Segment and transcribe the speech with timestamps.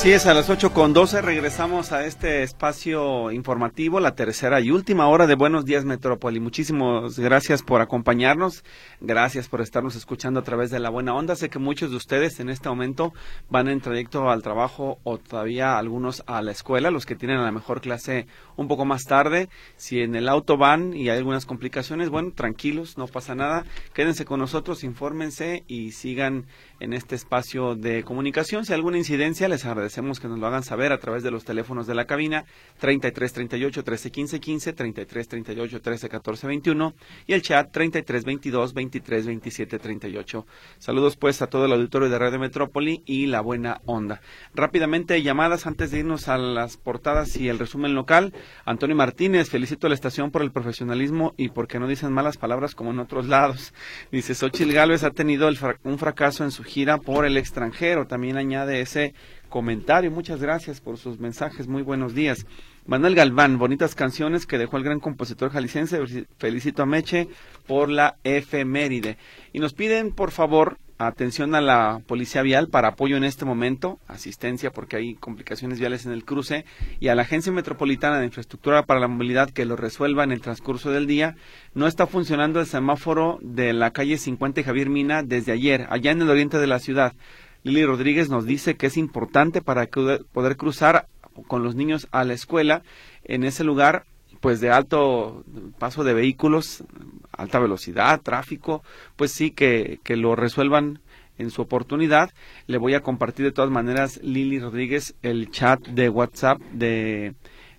[0.00, 4.70] Así es, a las 8 con 12 regresamos a este espacio informativo, la tercera y
[4.70, 6.40] última hora de Buenos Días Metrópoli.
[6.40, 8.64] Muchísimas gracias por acompañarnos,
[9.02, 11.36] gracias por estarnos escuchando a través de la buena onda.
[11.36, 13.12] Sé que muchos de ustedes en este momento
[13.50, 17.44] van en trayecto al trabajo o todavía algunos a la escuela, los que tienen a
[17.44, 18.26] la mejor clase
[18.56, 19.50] un poco más tarde.
[19.76, 23.66] Si en el auto van y hay algunas complicaciones, bueno, tranquilos, no pasa nada.
[23.92, 26.46] Quédense con nosotros, infórmense y sigan
[26.80, 28.64] en este espacio de comunicación.
[28.64, 31.44] Si hay alguna incidencia, les agradecemos que nos lo hagan saber a través de los
[31.44, 32.46] teléfonos de la cabina
[32.80, 36.94] 33 38 13 15 15, 33 38 13 14 21
[37.26, 40.46] y el chat 33 22 23 27 38.
[40.78, 44.22] Saludos pues a todo el auditorio de Radio Metrópoli y la buena onda.
[44.54, 48.32] Rápidamente llamadas antes de irnos a las portadas y el resumen local.
[48.64, 52.74] Antonio Martínez, felicito a la estación por el profesionalismo y porque no dicen malas palabras
[52.74, 53.74] como en otros lados.
[54.10, 55.50] Dice, Xochil Gálvez ha tenido
[55.84, 58.06] un fracaso en su gira por el extranjero.
[58.06, 59.12] También añade ese
[59.48, 60.10] comentario.
[60.10, 61.66] Muchas gracias por sus mensajes.
[61.66, 62.46] Muy buenos días.
[62.86, 66.00] Manuel Galván, bonitas canciones que dejó el gran compositor jalisciense.
[66.38, 67.28] Felicito a Meche
[67.66, 69.18] por la efeméride.
[69.52, 73.98] Y nos piden, por favor, atención a la policía vial para apoyo en este momento,
[74.06, 76.64] asistencia porque hay complicaciones viales en el cruce,
[77.00, 80.40] y a la Agencia Metropolitana de Infraestructura para la Movilidad que lo resuelva en el
[80.40, 81.36] transcurso del día.
[81.74, 86.22] No está funcionando el semáforo de la calle 50 Javier Mina desde ayer, allá en
[86.22, 87.14] el oriente de la ciudad.
[87.62, 91.06] Lili Rodríguez nos dice que es importante para poder cruzar
[91.46, 92.82] con los niños a la escuela
[93.24, 94.04] en ese lugar
[94.40, 95.44] pues de alto
[95.78, 96.84] paso de vehículos,
[97.32, 98.82] alta velocidad, tráfico,
[99.16, 101.00] pues sí que, que lo resuelvan
[101.38, 102.30] en su oportunidad.
[102.66, 107.34] Le voy a compartir de todas maneras, Lili Rodríguez, el chat de WhatsApp de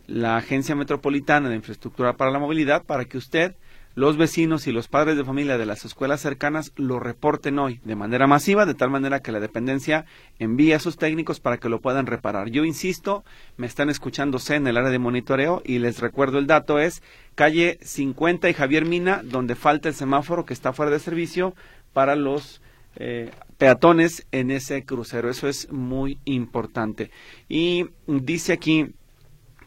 [0.07, 3.55] la Agencia Metropolitana de Infraestructura para la Movilidad para que usted
[3.93, 7.95] los vecinos y los padres de familia de las escuelas cercanas lo reporten hoy de
[7.95, 10.05] manera masiva, de tal manera que la dependencia
[10.39, 12.49] envíe a sus técnicos para que lo puedan reparar.
[12.49, 13.23] Yo insisto,
[13.57, 17.03] me están escuchándose en el área de monitoreo y les recuerdo el dato es
[17.35, 21.53] calle 50 y Javier Mina, donde falta el semáforo que está fuera de servicio
[21.93, 22.61] para los
[22.95, 25.29] eh, peatones en ese crucero.
[25.29, 27.11] Eso es muy importante.
[27.47, 28.93] Y dice aquí,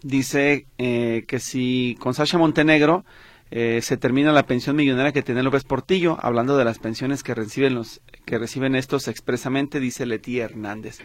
[0.03, 3.05] dice eh, que si con Sasha Montenegro
[3.56, 7.37] eh, se termina la pensión millonaria que tiene López Portillo, hablando de las pensiones que
[7.37, 10.98] reciben los que reciben estos expresamente, dice Leti Hernández.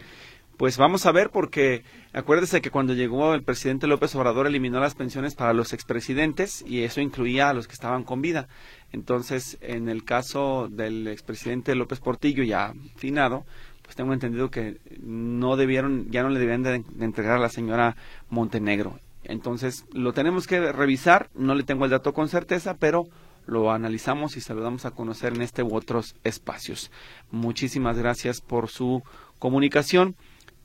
[0.56, 4.96] Pues vamos a ver porque acuérdese que cuando llegó el presidente López Obrador eliminó las
[4.96, 8.48] pensiones para los expresidentes y eso incluía a los que estaban con vida.
[8.90, 13.46] Entonces, en el caso del expresidente López Portillo ya finado,
[13.84, 17.94] pues tengo entendido que no debieron, ya no le debían de entregar a la señora
[18.28, 18.98] Montenegro.
[19.30, 23.04] Entonces, lo tenemos que revisar, no le tengo el dato con certeza, pero
[23.46, 26.90] lo analizamos y saludamos a conocer en este u otros espacios.
[27.30, 29.02] Muchísimas gracias por su
[29.38, 30.16] comunicación.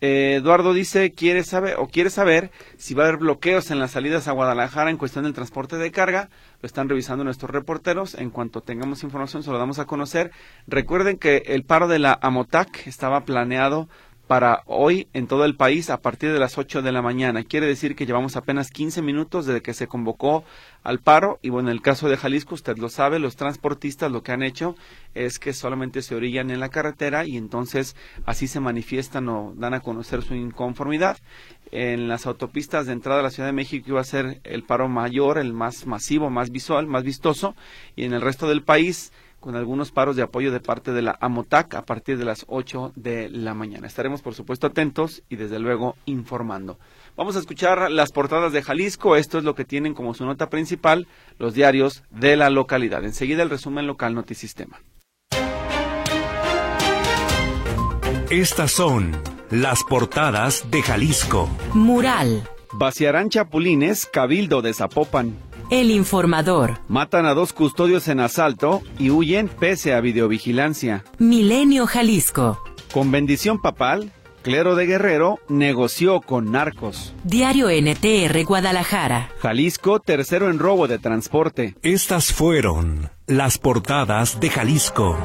[0.01, 3.91] Eh, Eduardo dice, quiere saber o quiere saber si va a haber bloqueos en las
[3.91, 6.29] salidas a Guadalajara en cuestión del transporte de carga.
[6.61, 8.13] Lo están revisando nuestros reporteros.
[8.15, 10.31] En cuanto tengamos información, se lo damos a conocer.
[10.67, 13.87] Recuerden que el paro de la Amotac estaba planeado
[14.27, 17.43] para hoy en todo el país a partir de las 8 de la mañana.
[17.43, 20.43] Quiere decir que llevamos apenas 15 minutos desde que se convocó
[20.83, 24.23] al paro y bueno, en el caso de Jalisco, usted lo sabe, los transportistas lo
[24.23, 24.75] que han hecho
[25.13, 29.73] es que solamente se orillan en la carretera y entonces así se manifiestan o dan
[29.73, 31.17] a conocer su inconformidad.
[31.71, 34.87] En las autopistas de entrada a la Ciudad de México iba a ser el paro
[34.87, 37.55] mayor, el más masivo, más visual, más vistoso
[37.95, 39.11] y en el resto del país
[39.45, 42.93] con algunos paros de apoyo de parte de la AMOTAC a partir de las 8
[42.95, 43.85] de la mañana.
[43.85, 46.79] Estaremos, por supuesto, atentos y, desde luego, informando.
[47.15, 49.15] Vamos a escuchar las portadas de Jalisco.
[49.15, 51.05] Esto es lo que tienen como su nota principal
[51.37, 53.05] los diarios de la localidad.
[53.05, 54.81] Enseguida el resumen local Notisistema.
[58.31, 59.11] Estas son
[59.51, 61.47] las portadas de Jalisco.
[61.75, 62.49] Mural.
[62.73, 65.37] Vaciarán chapulines, Cabildo de Zapopan.
[65.69, 66.79] El informador.
[66.87, 71.03] Matan a dos custodios en asalto y huyen pese a videovigilancia.
[71.17, 72.59] Milenio Jalisco.
[72.93, 74.11] Con bendición papal,
[74.43, 77.13] Clero de Guerrero negoció con narcos.
[77.23, 79.31] Diario NTR Guadalajara.
[79.39, 81.75] Jalisco, tercero en robo de transporte.
[81.81, 85.17] Estas fueron las portadas de Jalisco.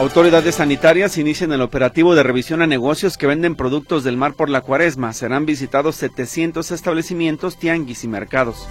[0.00, 4.48] Autoridades sanitarias inician el operativo de revisión a negocios que venden productos del mar por
[4.48, 5.12] la cuaresma.
[5.12, 8.66] Serán visitados 700 establecimientos, tianguis y mercados.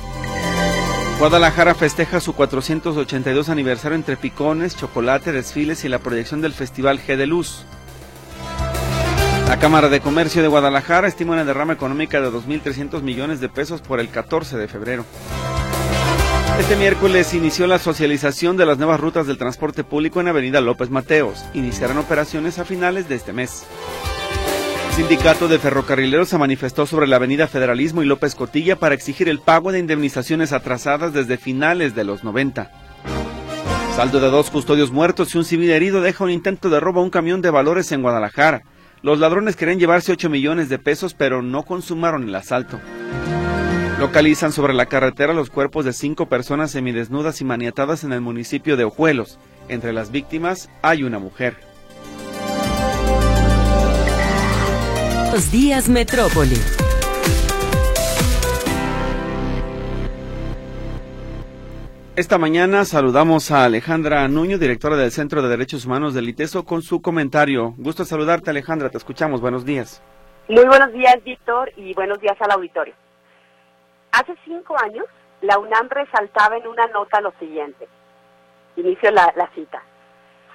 [1.20, 7.16] Guadalajara festeja su 482 aniversario entre picones, chocolate, desfiles y la proyección del Festival G
[7.16, 7.64] de Luz.
[9.48, 13.82] La Cámara de Comercio de Guadalajara estima una derrama económica de 2.300 millones de pesos
[13.82, 15.06] por el 14 de febrero.
[16.60, 20.90] Este miércoles inició la socialización de las nuevas rutas del transporte público en Avenida López
[20.90, 21.46] Mateos.
[21.54, 23.66] Iniciarán operaciones a finales de este mes.
[24.90, 29.30] El sindicato de ferrocarrileros se manifestó sobre la Avenida Federalismo y López Cotilla para exigir
[29.30, 32.70] el pago de indemnizaciones atrasadas desde finales de los 90.
[33.96, 37.04] Saldo de dos custodios muertos y un civil herido deja un intento de robo a
[37.04, 38.64] un camión de valores en Guadalajara.
[39.02, 42.82] Los ladrones querían llevarse 8 millones de pesos, pero no consumaron el asalto.
[44.00, 48.78] Localizan sobre la carretera los cuerpos de cinco personas semidesnudas y maniatadas en el municipio
[48.78, 49.38] de Ojuelos.
[49.68, 51.58] Entre las víctimas hay una mujer.
[55.34, 56.56] Los días Metrópoli.
[62.16, 66.84] Esta mañana saludamos a Alejandra Nuño, directora del Centro de Derechos Humanos del ITESO, con
[66.84, 67.74] su comentario.
[67.78, 68.90] Gusto saludarte, Alejandra.
[68.90, 69.42] Te escuchamos.
[69.42, 70.02] Buenos días.
[70.48, 72.94] Muy buenos días, Víctor, y buenos días al auditorio.
[74.20, 75.06] Hace cinco años,
[75.40, 77.88] la UNAM resaltaba en una nota lo siguiente.
[78.76, 79.82] Inicio la, cita.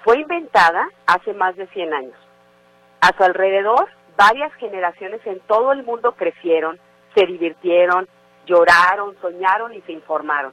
[0.03, 2.17] Fue inventada hace más de 100 años.
[3.01, 3.89] A su alrededor,
[4.19, 6.79] varias generaciones en todo el mundo crecieron,
[7.15, 8.07] se divirtieron,
[8.45, 10.53] lloraron, soñaron y se informaron.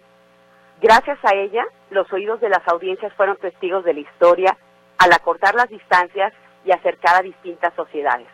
[0.79, 4.57] Gracias a ella, los oídos de las audiencias fueron testigos de la historia
[4.99, 6.31] al acortar las distancias
[6.63, 8.29] y acercar a distintas sociedades.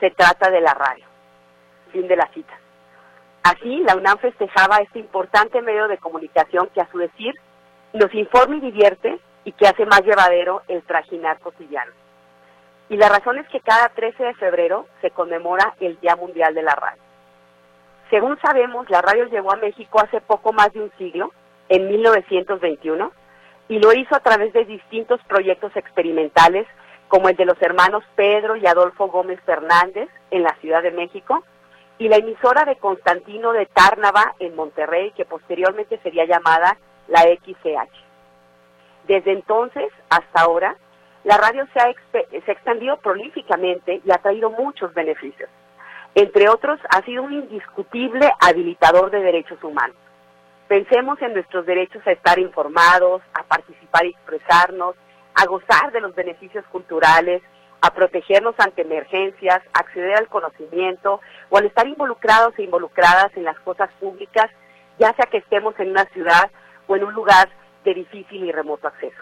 [0.00, 1.06] Se trata de la radio.
[1.92, 2.61] Fin de la cita.
[3.42, 7.34] Así, la UNAM festejaba este importante medio de comunicación que a su decir
[7.92, 11.92] nos informa y divierte y que hace más llevadero el trajinar cotidiano.
[12.88, 16.62] Y la razón es que cada 13 de febrero se conmemora el Día Mundial de
[16.62, 17.02] la Radio.
[18.10, 21.32] Según sabemos, la radio llegó a México hace poco más de un siglo,
[21.68, 23.10] en 1921,
[23.68, 26.66] y lo hizo a través de distintos proyectos experimentales,
[27.08, 31.42] como el de los hermanos Pedro y Adolfo Gómez Fernández en la Ciudad de México,
[31.98, 36.78] y la emisora de Constantino de Tárnava en Monterrey, que posteriormente sería llamada
[37.08, 37.92] la XCH.
[39.06, 40.76] Desde entonces hasta ahora,
[41.24, 45.48] la radio se ha, se ha extendido prolíficamente y ha traído muchos beneficios.
[46.14, 49.96] Entre otros, ha sido un indiscutible habilitador de derechos humanos.
[50.68, 54.96] Pensemos en nuestros derechos a estar informados, a participar y expresarnos,
[55.34, 57.42] a gozar de los beneficios culturales,
[57.82, 61.20] a protegernos ante emergencias, acceder al conocimiento
[61.50, 64.50] o al estar involucrados e involucradas en las cosas públicas,
[64.98, 66.50] ya sea que estemos en una ciudad
[66.86, 67.48] o en un lugar
[67.84, 69.20] de difícil y remoto acceso.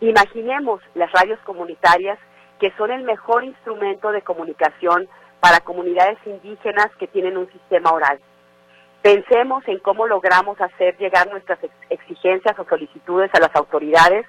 [0.00, 2.18] Imaginemos las radios comunitarias
[2.60, 5.08] que son el mejor instrumento de comunicación
[5.40, 8.20] para comunidades indígenas que tienen un sistema oral.
[9.00, 11.58] Pensemos en cómo logramos hacer llegar nuestras
[11.88, 14.26] exigencias o solicitudes a las autoridades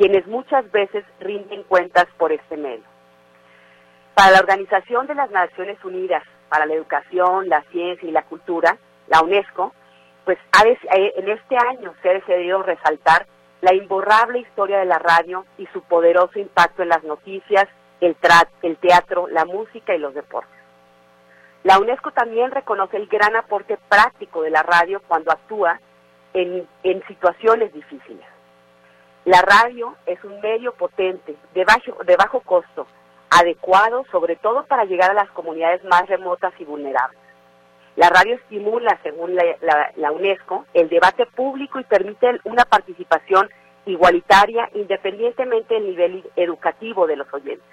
[0.00, 2.84] quienes muchas veces rinden cuentas por este medio.
[4.14, 8.78] Para la Organización de las Naciones Unidas para la Educación, la Ciencia y la Cultura,
[9.08, 9.74] la UNESCO,
[10.24, 13.26] pues en este año se ha decidido resaltar
[13.60, 17.68] la imborrable historia de la radio y su poderoso impacto en las noticias,
[18.00, 18.16] el,
[18.78, 20.58] teatro, la música y los deportes.
[21.62, 25.78] La UNESCO también reconoce el gran aporte práctico de la radio cuando actúa
[26.32, 28.29] en situaciones difíciles.
[29.30, 31.64] La radio es un medio potente, de
[32.16, 32.88] bajo, costo,
[33.30, 37.16] adecuado sobre todo para llegar a las comunidades más remotas y vulnerables.
[37.94, 43.48] La radio estimula, según la, la, UNESCO, el debate público y permite una participación
[43.86, 47.70] igualitaria independientemente del nivel educativo de los oyentes.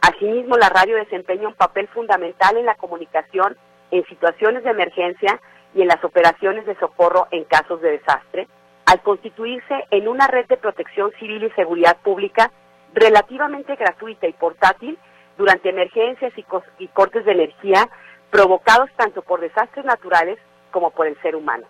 [0.00, 3.58] Asimismo, la radio desempeña un papel fundamental en la comunicación
[3.90, 5.38] en situaciones de emergencia
[5.74, 8.48] y en las operaciones de socorro en casos de desastre,
[8.86, 12.50] al constituirse en una red de protección civil y seguridad pública
[12.94, 14.98] relativamente gratuita y portátil
[15.38, 16.32] durante emergencias
[16.78, 17.88] y, cortes de energía
[18.30, 20.38] provocados tanto por desastres naturales
[20.70, 21.66] como por el ser humano.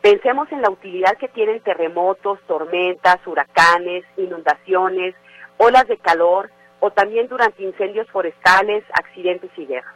[0.00, 5.14] Pensemos en la utilidad que tienen terremotos, tormentas, huracanes, inundaciones,
[5.58, 6.50] olas de calor
[6.80, 9.94] o también durante incendios forestales, accidentes y guerras.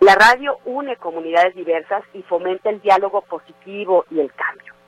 [0.00, 4.79] La radio une comunidades diversas y fomenta el diálogo positivo y el cambio.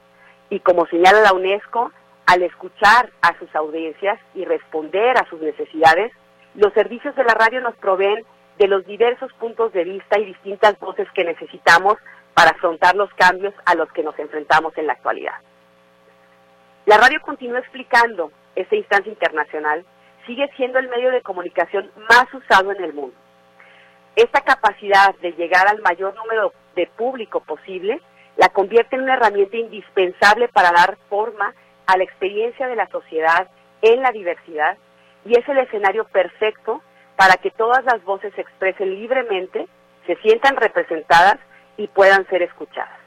[0.53, 1.91] Y como señala la UNESCO,
[2.27, 6.13] al escuchar a sus audiencias y responder a sus necesidades,
[6.55, 8.23] los servicios de la radio nos proveen
[8.59, 11.97] de los diversos puntos de vista y distintas voces que necesitamos
[12.35, 15.37] para afrontar los cambios a los que nos enfrentamos en la actualidad.
[16.85, 19.87] La radio continúa explicando esta instancia internacional,
[20.27, 23.17] sigue siendo el medio de comunicación más usado en el mundo.
[24.17, 28.03] Esta capacidad de llegar al mayor número de público posible
[28.37, 31.55] la convierte en una herramienta indispensable para dar forma
[31.87, 33.49] a la experiencia de la sociedad
[33.83, 34.77] en la diversidad
[35.25, 36.83] y es el escenario perfecto
[37.17, 39.69] para que todas las voces se expresen libremente,
[40.07, 41.39] se sientan representadas
[41.77, 42.99] y puedan ser escuchadas.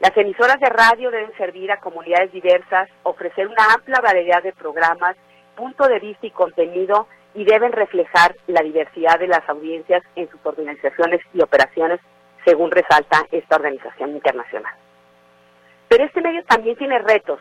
[0.00, 5.14] Las emisoras de radio deben servir a comunidades diversas, ofrecer una amplia variedad de programas,
[5.54, 10.40] punto de vista y contenido y deben reflejar la diversidad de las audiencias en sus
[10.44, 12.00] organizaciones y operaciones,
[12.44, 14.72] según resalta esta organización internacional.
[15.88, 17.40] Pero este medio también tiene retos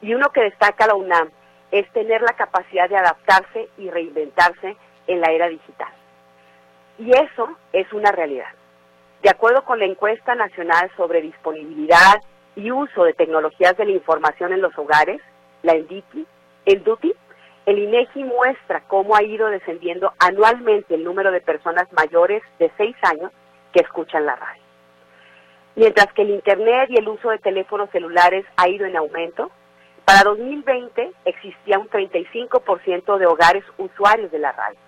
[0.00, 1.30] y uno que destaca la UNAM
[1.70, 4.76] es tener la capacidad de adaptarse y reinventarse
[5.06, 5.88] en la era digital.
[6.98, 8.48] Y eso es una realidad.
[9.22, 12.20] De acuerdo con la encuesta nacional sobre disponibilidad
[12.54, 15.20] y uso de tecnologías de la información en los hogares,
[15.62, 16.26] la ENDITI,
[16.66, 17.14] el DUTI,
[17.66, 22.96] el INEGI muestra cómo ha ido descendiendo anualmente el número de personas mayores de 6
[23.02, 23.32] años
[23.78, 24.62] que escuchan la radio.
[25.76, 29.52] Mientras que el Internet y el uso de teléfonos celulares ha ido en aumento,
[30.04, 34.78] para 2020 existía un 35% de hogares usuarios de la radio.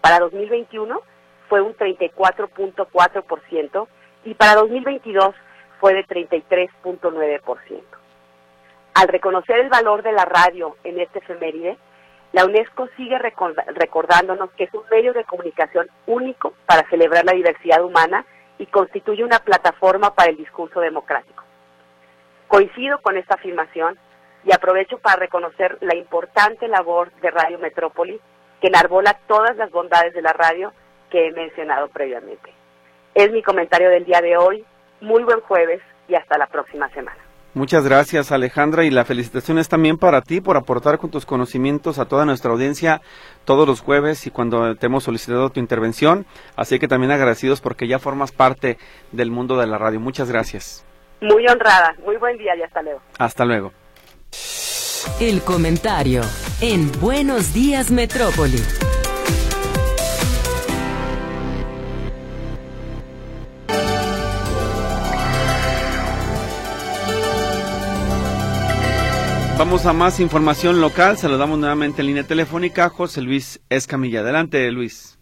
[0.00, 1.00] Para 2021
[1.48, 3.86] fue un 34.4%
[4.24, 5.36] y para 2022
[5.78, 7.80] fue de 33.9%.
[8.94, 11.78] Al reconocer el valor de la radio en este efeméride,
[12.32, 17.84] la UNESCO sigue recordándonos que es un medio de comunicación único para celebrar la diversidad
[17.84, 18.24] humana
[18.58, 21.44] y constituye una plataforma para el discurso democrático.
[22.48, 23.98] Coincido con esta afirmación
[24.44, 28.20] y aprovecho para reconocer la importante labor de Radio Metrópoli,
[28.60, 30.72] que enarbola todas las bondades de la radio
[31.10, 32.52] que he mencionado previamente.
[33.14, 34.64] Es mi comentario del día de hoy.
[35.00, 37.21] Muy buen jueves y hasta la próxima semana.
[37.54, 41.98] Muchas gracias Alejandra y la felicitación es también para ti por aportar con tus conocimientos
[41.98, 43.02] a toda nuestra audiencia
[43.44, 46.24] todos los jueves y cuando te hemos solicitado tu intervención.
[46.56, 48.78] Así que también agradecidos porque ya formas parte
[49.10, 50.00] del mundo de la radio.
[50.00, 50.84] Muchas gracias.
[51.20, 51.94] Muy honrada.
[52.04, 53.00] Muy buen día y hasta luego.
[53.18, 53.72] Hasta luego.
[55.20, 56.22] El comentario
[56.60, 58.62] en Buenos Días Metrópoli.
[69.64, 71.16] Vamos a más información local.
[71.16, 74.18] Saludamos nuevamente en línea telefónica José Luis Escamilla.
[74.18, 75.16] Adelante, Luis.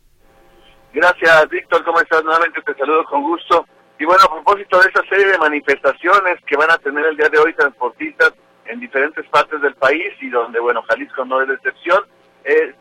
[0.95, 1.85] Gracias, Víctor.
[1.85, 2.25] ¿Cómo estás?
[2.25, 3.67] Nuevamente te saludo con gusto.
[3.99, 7.29] Y bueno, a propósito de esa serie de manifestaciones que van a tener el día
[7.29, 8.33] de hoy transportistas
[8.65, 12.03] en diferentes partes del país y donde, bueno, Jalisco no es la excepción,
[12.45, 12.75] eh,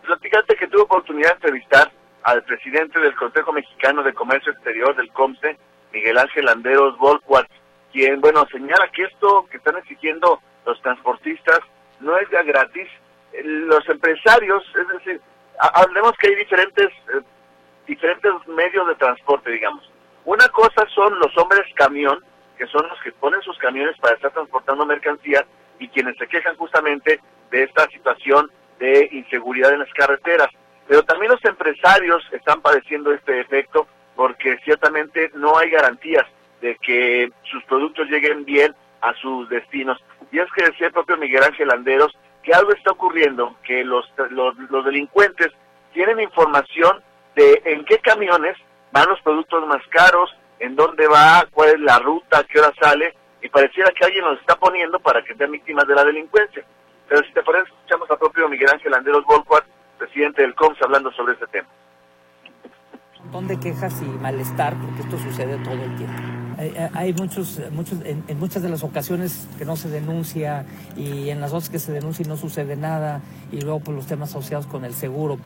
[0.58, 1.92] que tuvo oportunidad de entrevistar
[2.24, 5.58] al presidente del Consejo Mexicano de Comercio Exterior del COMSE,
[5.92, 7.52] Miguel Ángel Landeros Volquart,
[7.92, 10.40] quien, bueno, señala que esto que están exigiendo
[10.70, 11.60] los transportistas,
[12.00, 12.88] no es ya gratis.
[13.44, 15.22] Los empresarios, es decir,
[15.60, 17.22] hablemos que hay diferentes, eh,
[17.88, 19.90] diferentes medios de transporte, digamos.
[20.26, 22.24] Una cosa son los hombres camión,
[22.58, 25.46] que son los que ponen sus camiones para estar transportando mercancías
[25.80, 27.20] y quienes se quejan justamente
[27.52, 30.50] de esta situación de inseguridad en las carreteras.
[30.88, 36.26] Pero también los empresarios están padeciendo este efecto porque ciertamente no hay garantías
[36.62, 39.98] de que sus productos lleguen bien a sus destinos.
[40.32, 44.06] Y es que decía el propio Miguel Ángel Anderos que algo está ocurriendo, que los,
[44.30, 45.50] los, delincuentes
[45.94, 47.02] tienen información
[47.36, 48.56] de en qué camiones
[48.92, 53.16] van los productos más caros, en dónde va, cuál es la ruta, qué hora sale,
[53.42, 56.64] y pareciera que alguien los está poniendo para que sean víctimas de la delincuencia.
[57.08, 59.66] Pero si te parece, escuchamos al propio Miguel Ángel Anderos Volquart,
[59.98, 61.68] presidente del COMS, hablando sobre este tema.
[63.20, 66.39] Un montón de quejas y malestar, porque esto sucede todo el tiempo
[66.94, 70.66] hay, muchos, muchos en, muchas de las ocasiones que no se denuncia
[70.98, 74.08] y en las otras que se denuncia y no sucede nada y luego por los
[74.08, 75.40] temas asociados con el seguro.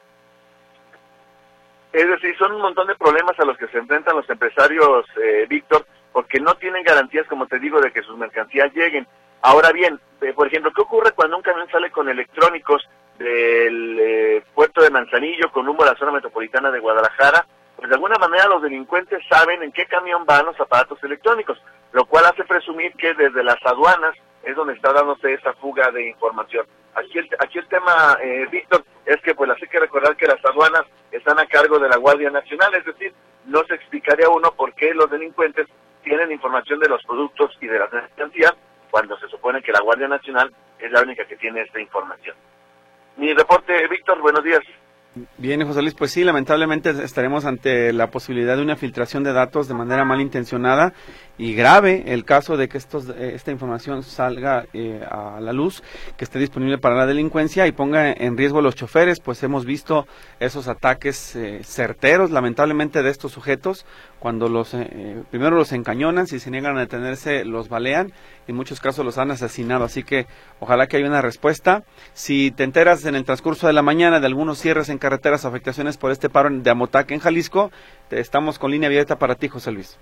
[1.91, 5.45] Es decir, son un montón de problemas a los que se enfrentan los empresarios, eh,
[5.47, 9.05] Víctor, porque no tienen garantías, como te digo, de que sus mercancías lleguen.
[9.43, 12.89] Ahora bien, eh, por ejemplo, ¿qué ocurre cuando un camión sale con electrónicos
[13.19, 17.45] del eh, puerto de Manzanillo con rumbo a la zona metropolitana de Guadalajara?
[17.83, 21.61] Pues de alguna manera los delincuentes saben en qué camión van los aparatos electrónicos,
[21.91, 26.07] lo cual hace presumir que desde las aduanas es donde está dándose esa fuga de
[26.07, 26.65] información.
[26.95, 30.39] Aquí el, aquí el tema, eh, Víctor, es que pues hay que recordar que las
[30.45, 33.13] aduanas están a cargo de la Guardia Nacional, es decir,
[33.47, 35.67] no se explicaría uno por qué los delincuentes
[36.05, 38.53] tienen información de los productos y de las mercancías
[38.91, 42.37] cuando se supone que la Guardia Nacional es la única que tiene esta información.
[43.17, 44.61] Mi reporte, Víctor, buenos días.
[45.37, 49.67] Bien, José Luis, pues sí, lamentablemente estaremos ante la posibilidad de una filtración de datos
[49.67, 50.93] de manera malintencionada
[51.37, 55.83] y grave el caso de que estos, eh, esta información salga eh, a la luz,
[56.15, 59.65] que esté disponible para la delincuencia y ponga en riesgo a los choferes, pues hemos
[59.65, 60.07] visto
[60.39, 63.85] esos ataques eh, certeros, lamentablemente, de estos sujetos,
[64.19, 64.73] cuando los
[65.31, 68.13] primero los encañonan, si se niegan a detenerse, los balean,
[68.47, 70.27] en muchos casos los han asesinado, así que
[70.61, 71.83] ojalá que haya una respuesta.
[72.13, 75.97] Si te enteras en el transcurso de la mañana de algunos cierres en carreteras, afectaciones
[75.97, 77.69] por este paro de Amotac en Jalisco,
[78.07, 79.99] te estamos con línea abierta para ti, José Luis.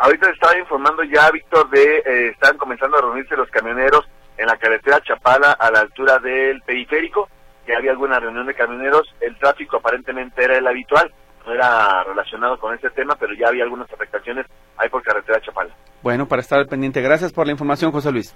[0.00, 4.56] Ahorita estaba informando ya, Víctor, de eh, están comenzando a reunirse los camioneros en la
[4.56, 7.28] carretera Chapala a la altura del periférico,
[7.66, 11.12] que había alguna reunión de camioneros, el tráfico aparentemente era el habitual,
[11.46, 14.46] no era relacionado con este tema, pero ya había algunas afectaciones
[14.78, 15.74] ahí por carretera Chapala.
[16.02, 18.34] Bueno, para estar al pendiente, gracias por la información, José Luis.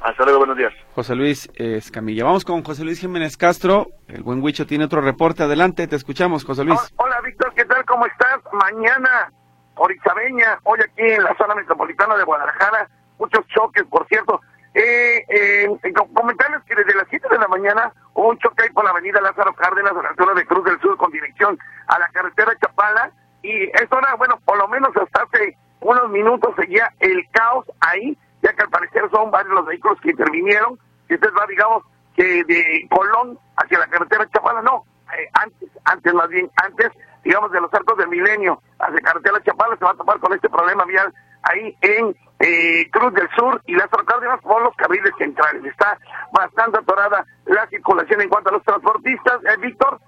[0.00, 0.72] Hasta luego, buenos días.
[0.94, 2.24] José Luis Escamilla.
[2.24, 3.88] Vamos con José Luis Jiménez Castro.
[4.08, 5.42] El buen Huicho tiene otro reporte.
[5.42, 6.80] Adelante, te escuchamos, José Luis.
[6.96, 7.84] Hola, Víctor, ¿qué tal?
[7.84, 8.40] ¿Cómo estás?
[8.52, 9.30] Mañana,
[9.76, 12.88] Orizabeña, hoy aquí en la zona metropolitana de Guadalajara,
[13.18, 14.40] muchos choques, por cierto.
[14.74, 15.68] Eh, eh,
[16.12, 19.20] comentarles que desde las 7 de la mañana hubo un choque ahí por la avenida
[19.20, 23.10] Lázaro Cárdenas, a la altura de Cruz del Sur, con dirección a la carretera Chapala.
[23.42, 28.16] Y esto era, bueno, por lo menos hasta hace unos minutos seguía el caos ahí
[28.44, 30.78] ya que al parecer son varios los vehículos que intervinieron,
[31.08, 31.82] que usted va, digamos,
[32.14, 34.84] que de Colón hacia la carretera Chapala, no,
[35.16, 36.90] eh, antes, antes más bien, antes,
[37.24, 40.48] digamos, de los arcos del milenio hacia carretera Chapala se va a topar con este
[40.48, 41.12] problema vial
[41.42, 45.64] ahí en eh, Cruz del Sur y las Cárdenas por los carriles centrales.
[45.64, 45.98] Está
[46.32, 49.40] bastante atorada la circulación en cuanto a los transportistas.
[49.44, 50.00] Eh, Víctor,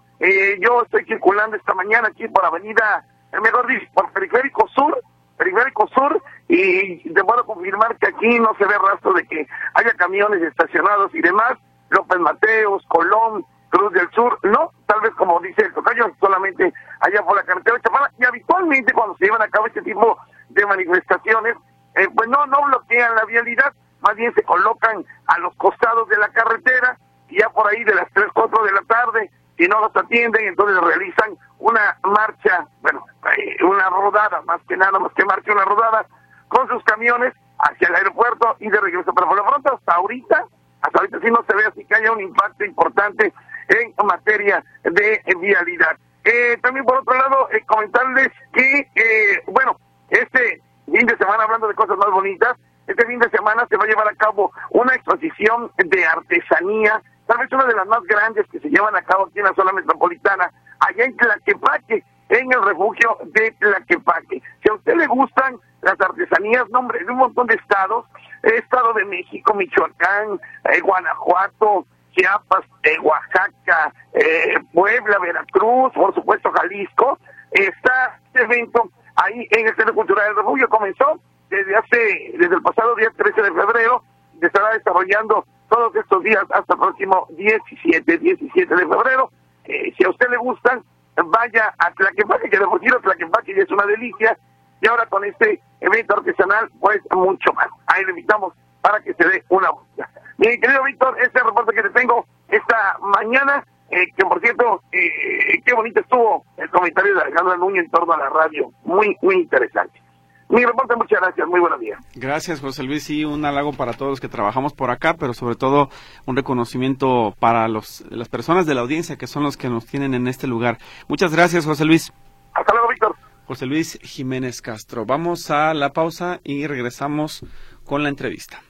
[0.61, 3.05] yo estoy circulando esta mañana aquí por Avenida,
[3.43, 4.99] mejor dicho, por Periférico Sur,
[5.37, 9.93] Periférico Sur, y te puedo confirmar que aquí no se ve rastro de que haya
[9.95, 11.59] camiones estacionados y demás.
[11.91, 17.23] López Mateos, Colón, Cruz del Sur, no, tal vez como dice el tocayo, solamente allá
[17.23, 18.11] por la carretera de Chapala.
[18.19, 20.17] Y habitualmente cuando se llevan a cabo este tipo
[20.51, 21.57] de manifestaciones,
[21.95, 26.19] eh, pues no, no bloquean la vialidad, más bien se colocan a los costados de
[26.19, 29.81] la carretera y ya por ahí de las 3, 4 de la tarde, si no
[29.81, 33.05] los atienden, entonces realizan una marcha, bueno,
[33.37, 36.07] eh, una rodada, más que nada, más que marcha, una rodada
[36.49, 39.13] con sus camiones hacia el aeropuerto y de regreso.
[39.15, 40.45] Pero por lo pronto, hasta ahorita,
[40.83, 43.33] hasta ahorita sí no se ve así que haya un impacto importante
[43.69, 45.97] en materia de vialidad.
[46.27, 49.79] Eh, también por otro lado, eh, comentarles que, eh, bueno,
[50.11, 52.57] este fin de semana, hablando de cosas más bonitas,
[52.89, 57.39] este fin de semana se va a llevar a cabo una exposición de artesanía, tal
[57.39, 59.73] vez una de las más grandes que se llevan a cabo aquí en la zona
[59.73, 64.43] metropolitana, allá en Tlaquepaque, en el refugio de Tlaquepaque.
[64.63, 68.05] Si a usted le gustan las artesanías, nombre de un montón de estados,
[68.43, 70.41] Estado de México, Michoacán,
[70.73, 71.87] eh, Guanajuato,
[72.17, 77.19] Chiapas, eh, Oaxaca, eh, Puebla, Veracruz, por supuesto Jalisco,
[77.53, 82.63] está este evento ahí en el Centro Cultural del Refugio, comenzó desde hace, desde el
[82.63, 84.03] pasado día 13 de febrero,
[84.41, 89.31] se estará desarrollando todos estos días hasta el próximo 17, 17 de febrero.
[89.65, 90.83] si a usted le gustan,
[91.17, 94.37] vaya a Tlaquepaque, que de por Tlaquepaque ya es una delicia,
[94.81, 97.69] y ahora con este evento artesanal, pues mucho más.
[97.87, 98.53] Ahí le invitamos
[98.87, 100.09] para que se dé una vuelta.
[100.39, 105.61] Mi querido Víctor, este reporte que te tengo esta mañana, eh, que por cierto, eh,
[105.65, 109.35] qué bonito estuvo el comentario de Alejandro Núñez en torno a la radio, muy, muy
[109.35, 110.01] interesante.
[110.49, 111.99] Mi reporte, muchas gracias, muy buenos días.
[112.15, 115.57] Gracias, José Luis, y un halago para todos los que trabajamos por acá, pero sobre
[115.57, 115.89] todo
[116.25, 120.15] un reconocimiento para los, las personas de la audiencia que son los que nos tienen
[120.15, 120.79] en este lugar.
[121.09, 122.13] Muchas gracias, José Luis.
[122.55, 123.17] Hasta luego, Víctor.
[123.49, 125.05] José Luis Jiménez Castro.
[125.07, 127.45] Vamos a la pausa y regresamos
[127.85, 128.61] con la entrevista.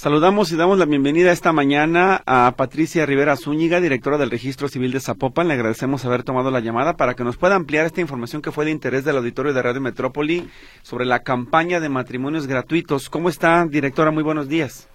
[0.00, 4.92] Saludamos y damos la bienvenida esta mañana a Patricia Rivera Zúñiga, directora del Registro Civil
[4.92, 5.46] de Zapopan.
[5.46, 8.64] Le agradecemos haber tomado la llamada para que nos pueda ampliar esta información que fue
[8.64, 10.48] de interés del auditorio de Radio Metrópoli
[10.80, 13.10] sobre la campaña de matrimonios gratuitos.
[13.10, 14.10] ¿Cómo está, directora?
[14.10, 14.88] Muy buenos días.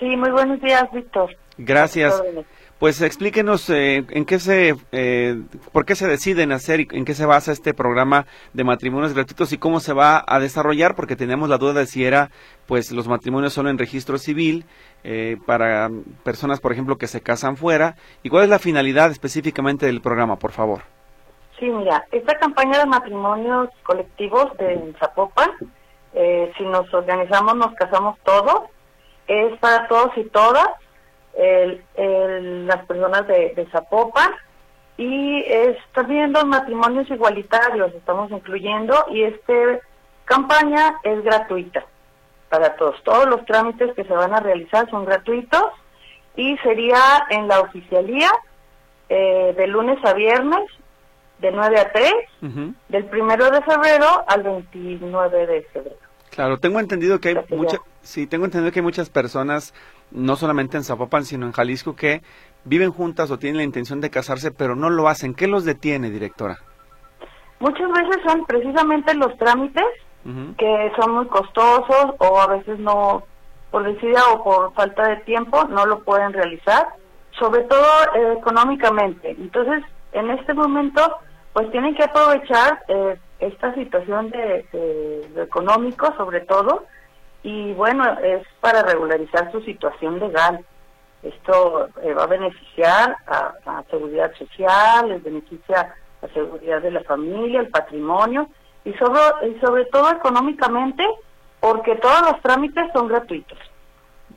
[0.00, 1.30] Sí, muy buenos días, Víctor.
[1.56, 2.20] Gracias.
[2.80, 7.12] Pues explíquenos eh, en qué se, eh, por qué se deciden hacer y en qué
[7.12, 11.50] se basa este programa de matrimonios gratuitos y cómo se va a desarrollar, porque teníamos
[11.50, 12.30] la duda de si era,
[12.66, 14.64] pues, los matrimonios solo en registro civil
[15.04, 15.90] eh, para
[16.24, 17.96] personas, por ejemplo, que se casan fuera.
[18.22, 20.80] ¿Y cuál es la finalidad específicamente del programa, por favor?
[21.58, 25.50] Sí, mira, esta campaña de matrimonios colectivos de Zapopan,
[26.56, 28.70] si nos organizamos, nos casamos todos,
[29.28, 30.66] es para todos y todas
[31.34, 34.30] el, las personas de, de Zapopan
[34.96, 39.80] y es también los matrimonios igualitarios estamos incluyendo y esta
[40.26, 41.86] campaña es gratuita
[42.50, 43.02] para todos.
[43.02, 45.64] Todos los trámites que se van a realizar son gratuitos
[46.36, 48.30] y sería en la oficialía
[49.08, 50.68] eh, de lunes a viernes
[51.38, 52.12] de 9 a 3,
[52.88, 55.96] del primero de febrero al 29 de febrero.
[56.28, 59.74] Claro, tengo entendido que hay muchas, sí, tengo entendido que hay muchas personas
[60.10, 62.22] no solamente en Zapopan, sino en Jalisco, que
[62.64, 65.34] viven juntas o tienen la intención de casarse, pero no lo hacen.
[65.34, 66.58] ¿Qué los detiene, directora?
[67.60, 69.84] Muchas veces son precisamente los trámites
[70.58, 73.22] que son muy costosos o a veces no,
[73.70, 76.88] por decida o por falta de tiempo, no lo pueden realizar,
[77.38, 79.30] sobre todo eh, económicamente.
[79.30, 79.82] Entonces,
[80.12, 81.16] en este momento,
[81.54, 86.84] pues tienen que aprovechar eh, esta situación de, de- de económico sobre todo
[87.42, 90.64] y bueno es para regularizar su situación legal.
[91.22, 97.02] Esto eh, va a beneficiar a, a seguridad social les beneficia la seguridad de la
[97.04, 98.48] familia el patrimonio
[98.84, 101.04] y sobre y sobre todo económicamente
[101.60, 103.58] porque todos los trámites son gratuitos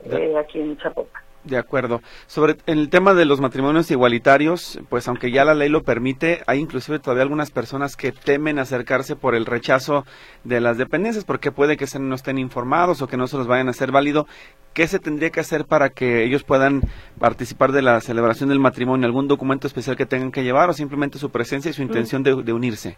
[0.04, 2.00] eh, aquí en Zapopan De acuerdo.
[2.26, 6.58] Sobre el tema de los matrimonios igualitarios, pues aunque ya la ley lo permite, hay
[6.58, 10.06] inclusive todavía algunas personas que temen acercarse por el rechazo
[10.44, 13.46] de las dependencias, porque puede que se- no estén informados o que no se los
[13.46, 14.26] vayan a hacer válido.
[14.72, 16.80] ¿Qué se tendría que hacer para que ellos puedan
[17.18, 19.06] participar de la celebración del matrimonio?
[19.06, 22.42] ¿Algún documento especial que tengan que llevar o simplemente su presencia y su intención de,
[22.42, 22.96] de unirse?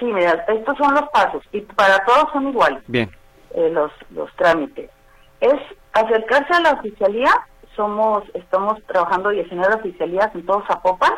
[0.00, 3.10] sí mira estos son los pasos y para todos son iguales Bien,
[3.54, 4.90] eh, los, los trámites.
[5.40, 5.52] Es
[5.92, 7.30] acercarse a la oficialía,
[7.76, 11.12] somos, estamos trabajando 19 oficialías en todo Zapopan,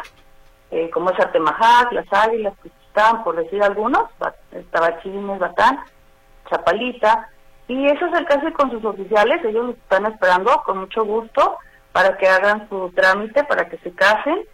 [0.71, 4.35] eh, como es Atemajac, Las Águilas, Cuchistán, por decir algunos, Ba-
[4.71, 5.81] Tabachines, Batán,
[6.51, 7.29] Chapalita,
[7.69, 11.57] y es acercarse con sus oficiales, ellos los están esperando con mucho gusto
[11.93, 14.45] para que hagan su trámite, para que se casen,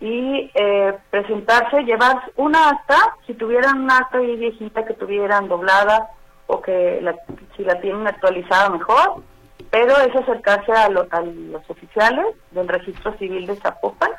[0.00, 6.10] y eh, presentarse, llevar una acta, si tuvieran una acta ahí viejita que tuvieran doblada
[6.46, 7.16] o que la-
[7.56, 9.22] si la tienen actualizada mejor,
[9.74, 14.12] pero es acercarse a, lo- a los oficiales del registro civil de Zapopan,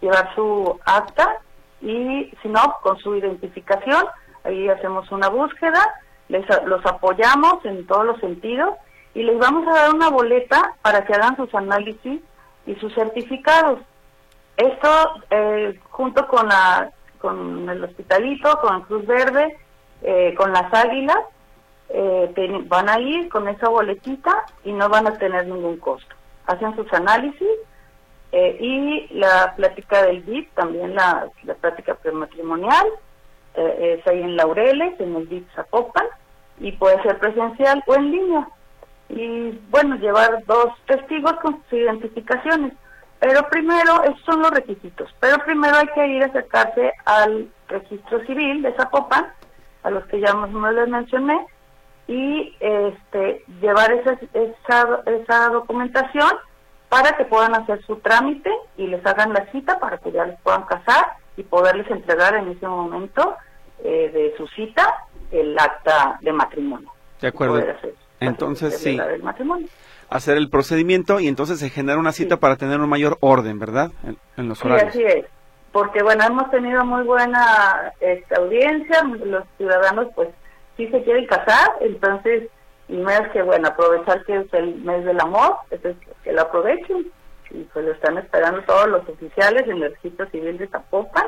[0.00, 1.38] llevar su acta
[1.80, 4.04] y si no, con su identificación,
[4.44, 5.82] ahí hacemos una búsqueda,
[6.28, 8.76] les, los apoyamos en todos los sentidos
[9.12, 12.20] y les vamos a dar una boleta para que hagan sus análisis
[12.66, 13.80] y sus certificados.
[14.56, 14.88] Esto
[15.30, 19.58] eh, junto con el hospitalito, con Cruz Verde,
[20.02, 21.18] eh, con las águilas,
[21.92, 26.14] eh, van a ir con esa boletita y no van a tener ningún costo.
[26.46, 27.48] Hacen sus análisis
[28.32, 31.28] eh, y la plática del DIP, también la,
[31.60, 32.86] plática prematrimonial,
[33.54, 36.06] eh, es ahí en Laureles, en el DIP Zapopan,
[36.60, 38.48] y puede ser presencial o en línea.
[39.08, 42.72] Y bueno, llevar dos testigos con sus identificaciones.
[43.18, 48.24] Pero primero, esos son los requisitos, pero primero hay que ir a acercarse al registro
[48.24, 49.26] civil de Zapopan,
[49.82, 51.46] a los que ya más o menos les mencioné,
[52.06, 56.30] y este llevar esa, esa, esa documentación
[56.88, 60.38] para que puedan hacer su trámite y les hagan la cita para que ya les
[60.40, 63.36] puedan casar y poderles entregar en ese momento
[63.84, 64.92] eh, de su cita
[65.30, 66.90] el acta de matrimonio.
[67.20, 67.54] de acuerdo.
[67.54, 69.68] Poder hacer- Entonces, sí, el matrimonio.
[70.10, 72.40] hacer el procedimiento y entonces se genera una cita Sí.
[72.40, 73.92] para tener un mayor orden, ¿verdad?
[74.04, 74.88] En, en los Sí, horarios.
[74.90, 75.26] así es.
[75.72, 80.28] Porque bueno, hemos tenido muy buena este, audiencia, los ciudadanos pues
[80.76, 82.48] sí se quieren casar, entonces,
[82.88, 87.06] y más que bueno, aprovechar que es el mes del amor, entonces que lo aprovechen.
[87.52, 91.26] Y pues lo están esperando todos los oficiales en el registro civil de Zapopan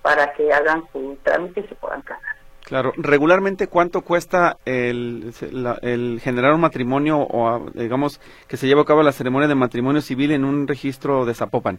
[0.00, 2.36] para que hagan su trámite y se puedan casar.
[2.64, 8.80] Claro, regularmente cuánto cuesta el, la- el generar un matrimonio o digamos que se lleva
[8.80, 11.78] a cabo la ceremonia de matrimonio civil en un registro de Zapopan.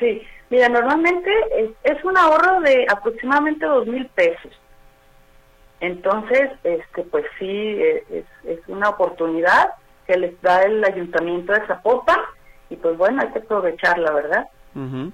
[0.00, 4.59] Sí, mira, normalmente es, es un ahorro de aproximadamente dos mil pesos.
[5.80, 9.70] Entonces, este, pues sí, eh, es, es una oportunidad
[10.06, 12.18] que les da el ayuntamiento de Zapopan
[12.68, 14.48] y pues bueno, hay que aprovecharla, ¿verdad?
[14.74, 15.12] Ujú.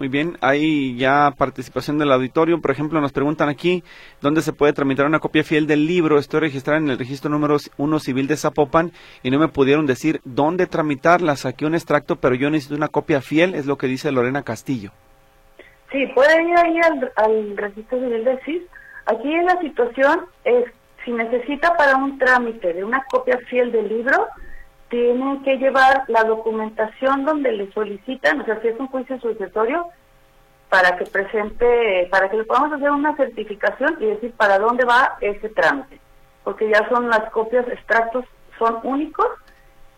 [0.00, 2.58] Muy bien, hay ya participación del auditorio.
[2.62, 3.84] Por ejemplo, nos preguntan aquí
[4.22, 6.18] dónde se puede tramitar una copia fiel del libro.
[6.18, 8.92] Estoy registrada en el registro número 1 civil de Zapopan
[9.22, 11.36] y no me pudieron decir dónde tramitarla.
[11.36, 14.90] Saqué un extracto, pero yo necesito una copia fiel, es lo que dice Lorena Castillo.
[15.92, 18.62] Sí, puede ir ahí al, al registro civil del CIS.
[19.10, 20.66] Aquí en la situación es,
[21.04, 24.28] si necesita para un trámite de una copia fiel del libro,
[24.88, 29.86] tienen que llevar la documentación donde le solicitan, o sea, si es un juicio sucesorio,
[30.68, 35.16] para que presente, para que le podamos hacer una certificación y decir para dónde va
[35.20, 36.00] ese trámite.
[36.44, 38.24] Porque ya son las copias, extractos
[38.58, 39.26] son únicos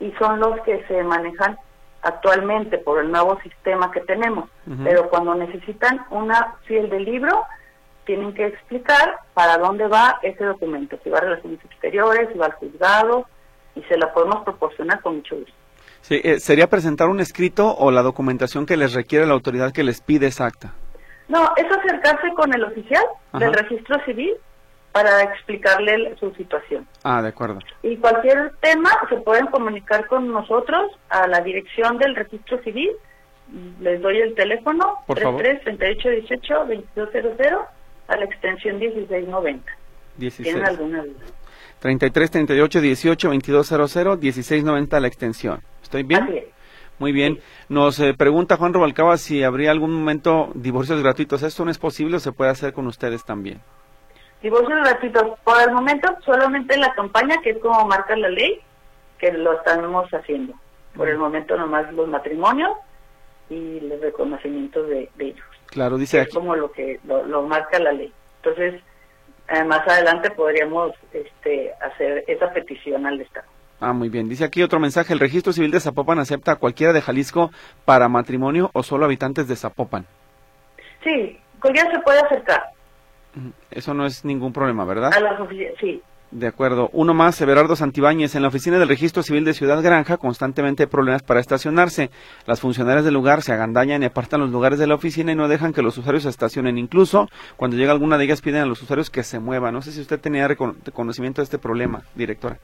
[0.01, 1.59] y son los que se manejan
[2.01, 4.49] actualmente por el nuevo sistema que tenemos.
[4.83, 7.45] Pero cuando necesitan una fiel del libro,
[8.05, 12.47] tienen que explicar para dónde va ese documento, si va a relaciones exteriores, si va
[12.47, 13.27] al juzgado,
[13.75, 15.53] y se la podemos proporcionar con mucho gusto.
[16.01, 19.85] Sí, eh, ¿Sería presentar un escrito o la documentación que les requiere la autoridad que
[19.85, 20.75] les pide exacta?
[21.29, 24.35] No, es acercarse con el oficial del registro civil
[24.91, 26.89] para explicarle su situación.
[27.05, 27.61] Ah, de acuerdo.
[27.83, 32.91] Y cualquier tema se pueden comunicar con nosotros a la dirección del registro civil.
[33.81, 37.67] Les doy el teléfono, 33-3818-2200
[38.13, 39.73] a la extensión 1690.
[40.19, 40.47] 16.
[40.47, 41.25] ¿Tienen alguna duda?
[41.81, 45.61] 33 38 18 22 00 16 90 la extensión.
[45.83, 46.23] ¿Estoy bien?
[46.23, 46.45] Así es.
[46.99, 47.41] Muy bien.
[47.69, 51.43] Nos eh, pregunta Juan Robalcaba si habría algún momento divorcios gratuitos.
[51.43, 53.61] ¿Esto no es posible o se puede hacer con ustedes también?
[54.41, 55.39] Divorcios gratuitos.
[55.43, 58.61] Por el momento, solamente la campaña, que es como marca la ley,
[59.19, 60.55] que lo estamos haciendo.
[60.95, 62.71] Por el momento, nomás los matrimonios
[63.51, 65.47] y los reconocimientos de, de ellos.
[65.73, 66.35] Claro, dice es aquí.
[66.35, 68.13] como lo que lo, lo marca la ley.
[68.43, 68.81] Entonces,
[69.49, 73.47] eh, más adelante podríamos este, hacer esa petición al Estado.
[73.81, 74.29] Ah, muy bien.
[74.29, 75.13] Dice aquí otro mensaje.
[75.13, 77.51] ¿El registro civil de Zapopan acepta a cualquiera de Jalisco
[77.85, 80.07] para matrimonio o solo habitantes de Zapopan?
[81.03, 82.63] Sí, cualquiera se puede acercar.
[83.71, 85.13] Eso no es ningún problema, ¿verdad?
[85.15, 85.73] a las oficinas.
[85.81, 86.01] Sí,
[86.33, 86.89] De acuerdo.
[86.95, 88.35] Uno más, Everardo Santibáñez.
[88.35, 92.11] En la oficina del registro civil de Ciudad Granja constantemente hay problemas para estacionarse.
[92.47, 95.47] Las funcionarias del lugar se agandañan y apartan los lugares de la oficina y no
[95.47, 96.79] dejan que los usuarios se estacionen.
[96.79, 99.75] Incluso cuando llega alguna de ellas piden a los usuarios que se muevan.
[99.75, 100.49] No sé si usted tenía
[100.95, 102.57] conocimiento de este problema, directora.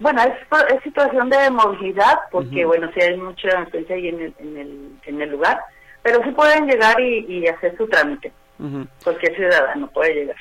[0.00, 0.32] Bueno, es,
[0.74, 4.90] es situación de movilidad, porque bueno, sí hay mucha influencia ahí en el, en el,
[5.04, 5.60] en el lugar,
[6.02, 8.32] pero sí pueden llegar y, y hacer su trámite.
[8.58, 8.84] Ujú.
[9.04, 10.36] Cualquier ciudadano puede llegar.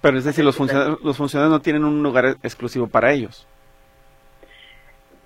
[0.00, 3.46] Pero es decir, los funcionarios, los funcionarios no tienen un lugar exclusivo para ellos.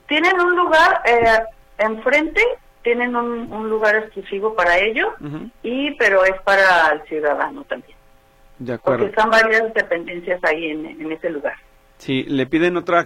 [0.06, 1.40] Tienen un lugar eh,
[1.78, 2.42] enfrente,
[2.82, 5.08] tienen un, un lugar exclusivo para ellos,
[5.62, 7.96] y pero es para el ciudadano también,
[8.58, 11.54] De porque están varias dependencias ahí en, en ese lugar.
[12.00, 13.04] Sí, le piden otra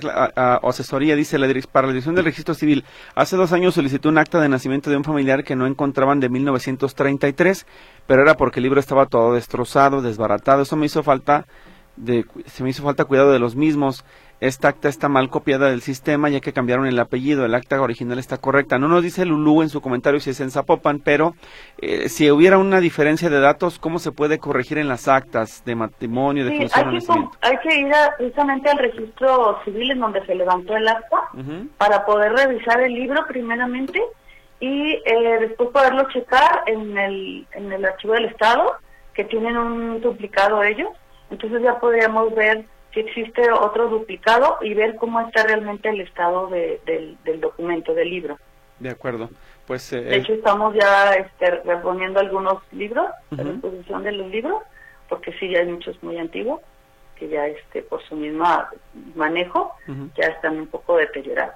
[0.63, 2.85] asesoría, dice la para la dirección del registro civil.
[3.17, 6.29] Hace dos años solicitó un acta de nacimiento de un familiar que no encontraban de
[6.29, 7.67] 1933,
[8.07, 10.63] pero era porque el libro estaba todo destrozado, desbaratado.
[10.63, 11.45] Eso me hizo falta
[11.97, 14.05] de, se me hizo falta cuidado de los mismos.
[14.45, 17.47] Esta acta está mal copiada del sistema ya que cambiaron el apellido.
[17.47, 18.79] El acta original está correcta.
[18.79, 21.35] No nos dice Lulú en su comentario si es en Zapopan, pero
[21.79, 25.75] eh, si hubiera una diferencia de datos, ¿cómo se puede corregir en las actas de
[25.75, 30.01] matrimonio, de Sí, función hay que, hay que ir a- precisamente al registro civil en
[30.01, 31.17] donde se levantó el acta
[31.79, 34.03] para poder revisar el libro primeramente
[34.61, 38.75] y eh, después poderlo checar en el, en el archivo del Estado,
[39.15, 40.89] que tienen un duplicado ellos.
[41.31, 46.47] Entonces ya podríamos ver si existe otro duplicado y ver cómo está realmente el estado
[46.47, 48.39] de- del, del documento, del libro.
[48.79, 49.29] De acuerdo.
[49.67, 53.53] Pues eh, De hecho, estamos ya este, reponiendo algunos libros, la Ujú.
[53.53, 54.63] reposición de los libros,
[55.09, 56.61] porque sí, ya hay muchos muy antiguos
[57.17, 58.45] que ya este por su mismo
[59.15, 59.73] manejo
[60.17, 61.55] ya están un poco deteriorados.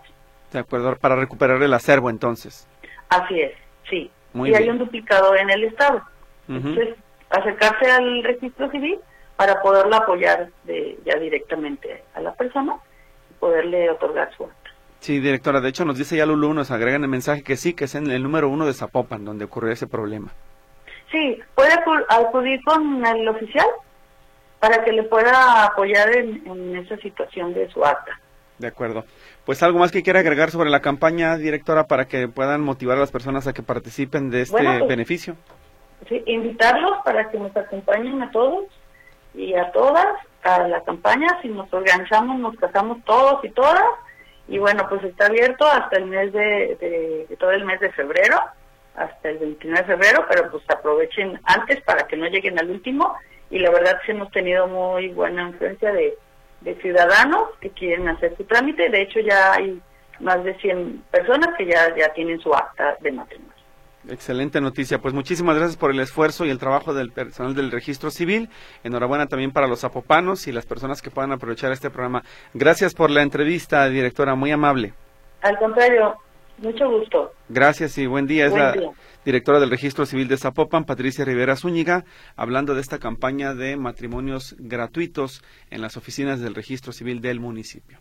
[0.53, 2.67] De acuerdo, para recuperar el acervo entonces.
[3.09, 3.53] Así es,
[3.91, 4.11] sí.
[4.33, 6.03] Muy y hay un duplicado en el Estado.
[6.49, 6.95] Entonces,
[7.31, 8.99] acercarse al registro civil
[9.39, 12.75] para poderlo apoyar de, ya directamente a la persona
[13.31, 14.71] y poderle otorgar su acta.
[14.99, 17.85] Sí, directora, de hecho nos dice ya Lulú, nos agregan el mensaje que sí, que
[17.85, 20.33] es en el número uno de Zapopan, donde ocurrió ese problema.
[21.13, 23.67] Sí, puede acu- acudir con el oficial
[24.59, 28.21] para que le pueda apoyar en, en esa situación de su acta.
[28.59, 29.05] De acuerdo.
[29.47, 33.01] Pues algo más que quiera agregar sobre la campaña, directora, para que puedan motivar a
[33.01, 35.37] las personas a que participen de este Bueno, pues- beneficio.
[36.09, 38.65] Sí, invitarlos para que nos acompañen a todos
[39.39, 40.07] y a todas
[40.43, 41.29] a la campaña.
[41.43, 43.85] Si nos organizamos, nos casamos todos y todas.
[44.49, 46.77] Y bueno, pues está abierto hasta el mes de,
[47.29, 48.41] de- todo el mes de febrero,
[48.97, 53.15] hasta el 29 de febrero, pero pues aprovechen antes para que no lleguen al último.
[53.51, 56.15] Y la verdad sí hemos tenido muy buena influencia de,
[56.63, 58.89] de ciudadanos que quieren hacer su trámite.
[58.89, 59.81] De hecho, ya hay
[60.21, 63.48] más de 100 personas que ya, ya tienen su acta de matrimonio.
[64.09, 64.99] Excelente noticia.
[64.99, 68.49] Pues muchísimas gracias por el esfuerzo y el trabajo del personal del registro civil.
[68.85, 72.23] Enhorabuena también para los zapopanos y las personas que puedan aprovechar este programa.
[72.55, 74.95] Gracias por la entrevista, directora, muy amable.
[75.43, 76.15] Al contrario,
[76.59, 77.33] mucho gusto.
[77.49, 78.47] Gracias y buen día.
[78.47, 78.91] Es Buen la día.
[79.25, 84.57] directora del Registro Civil de Zapopan, Patricia Rivera Zúñiga, hablando de esta campaña de matrimonios
[84.59, 87.99] gratuitos en las oficinas del Registro Civil del municipio.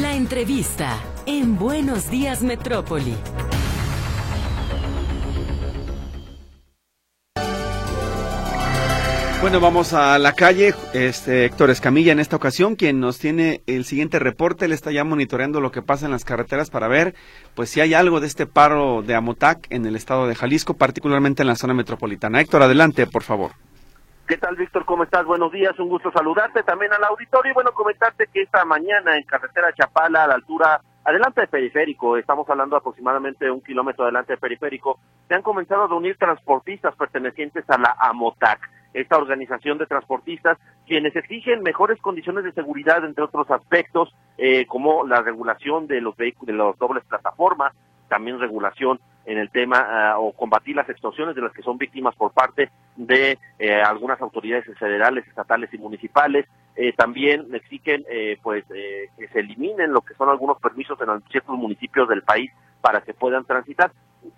[0.00, 3.16] La entrevista en Buenos Días Metrópoli.
[9.40, 10.74] Bueno, vamos a la calle.
[10.92, 14.66] Este Héctor Escamilla en esta ocasión, quien nos tiene el siguiente reporte.
[14.66, 17.14] Él está ya monitoreando lo que pasa en las carreteras para ver,
[17.54, 21.40] pues, si hay algo de este paro de Amotac en el estado de Jalisco, particularmente
[21.40, 22.38] en la zona metropolitana.
[22.38, 23.52] Héctor, adelante, por favor.
[24.28, 24.84] ¿Qué tal, Víctor?
[24.84, 25.24] ¿Cómo estás?
[25.24, 29.24] Buenos días, un gusto saludarte también al auditorio y bueno, comentarte que esta mañana en
[29.24, 34.34] carretera Chapala, a la altura, adelante de Periférico, estamos hablando aproximadamente de un kilómetro adelante
[34.34, 38.60] de Periférico, se han comenzado a reunir transportistas pertenecientes a la AMOTAC,
[38.92, 45.06] esta organización de transportistas, quienes exigen mejores condiciones de seguridad, entre otros aspectos, eh, como
[45.06, 47.72] la regulación de los vehículos, de las dobles plataformas,
[48.10, 52.14] también regulación en el tema ah, o combatir las extorsiones de las que son víctimas
[52.16, 56.46] por parte de eh, algunas autoridades federales, estatales y municipales.
[56.76, 61.56] Eh, también exigen eh, pues que se eliminen lo que son algunos permisos en ciertos
[61.56, 63.92] municipios del país para que puedan transitar.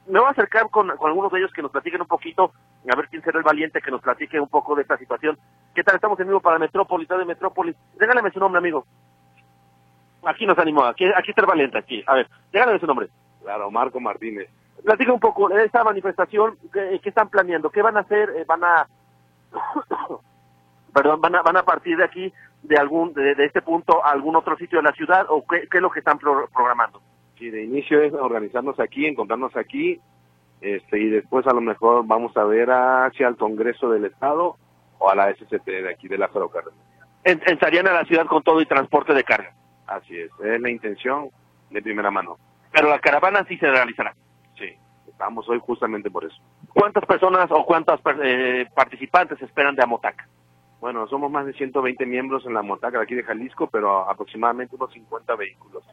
[0.06, 2.52] Me voy a acercar con, algunos de ellos que nos platiquen un poquito,
[2.88, 5.38] a ver quién será el valiente que nos platique un poco de esta situación.
[5.74, 5.96] ¿Qué tal?
[5.96, 7.76] Estamos en vivo para Metrópolis, de Metrópolis.
[7.98, 8.84] Régálame su nombre, amigo.
[10.24, 12.02] Aquí nos animó, aquí, aquí está el valiente, aquí.
[12.06, 13.08] A ver, régálame su nombre.
[13.42, 14.48] Claro, Marco Martínez.
[14.84, 17.70] Platica un poco de esta manifestación, ¿qué, están planeando?
[17.70, 18.30] ¿Qué van a hacer?
[18.36, 18.86] Eh, ¿Van a
[20.92, 24.36] perdón, van a, van a partir de aquí, de algún de, este punto, a algún
[24.36, 27.00] otro sitio de la ciudad o qué, es lo que están programando?
[27.38, 30.00] Sí, de inicio es organizarnos aquí, encontrarnos aquí,
[30.60, 34.56] este y después a lo mejor vamos a ver hacia el Congreso del Estado
[34.98, 36.78] o a la SCT de aquí de la Cárdenas.
[37.24, 39.52] Entrarían a la ciudad con todo y transporte de carga.
[39.86, 41.30] Así es, es la intención
[41.70, 42.38] de primera mano.
[42.72, 44.14] Pero la caravana sí se realizará.
[44.58, 44.74] Sí,
[45.06, 46.36] estamos hoy justamente por eso.
[46.72, 50.26] ¿Cuántas personas o cuántas eh, participantes esperan de Amotaca?
[50.80, 54.74] Bueno, somos más de 120 miembros en la Amotaca de aquí de Jalisco, pero aproximadamente
[54.74, 55.84] unos 50 vehículos.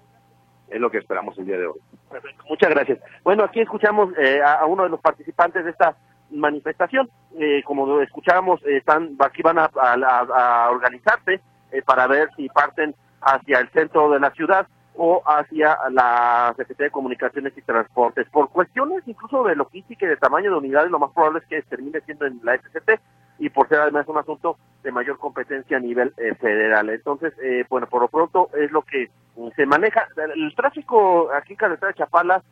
[0.69, 1.79] Es lo que esperamos el día de hoy.
[2.09, 2.99] Perfecto, muchas gracias.
[3.23, 5.97] Bueno, aquí escuchamos eh, a, uno de los participantes de esta
[6.31, 7.09] manifestación.
[7.37, 11.41] Eh, como escuchamos, están aquí van a, a organizarse
[11.85, 14.67] para ver si parten hacia el centro de la ciudad
[15.01, 18.27] o hacia la Secretaría de Comunicaciones y Transportes.
[18.29, 21.61] Por cuestiones incluso de logística y de tamaño de unidades, lo más probable es que
[21.69, 22.99] termine siendo en la SCT
[23.39, 26.89] y por ser además un asunto de mayor competencia a nivel eh, federal.
[26.89, 29.09] Entonces, eh, bueno, por lo pronto es lo que
[29.55, 30.05] se maneja.
[30.35, 32.43] El tráfico aquí en Carretera de Chapala,